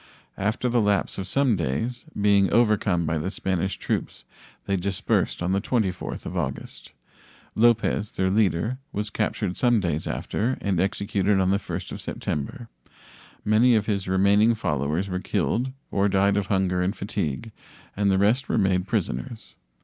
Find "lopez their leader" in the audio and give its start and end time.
7.53-8.79